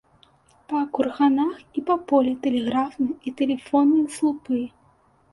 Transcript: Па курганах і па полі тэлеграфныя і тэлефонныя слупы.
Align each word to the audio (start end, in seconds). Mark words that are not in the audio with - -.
Па 0.71 0.79
курганах 0.97 1.59
і 1.81 1.83
па 1.89 1.97
полі 2.11 2.31
тэлеграфныя 2.45 3.15
і 3.27 3.33
тэлефонныя 3.41 4.07
слупы. 4.15 4.63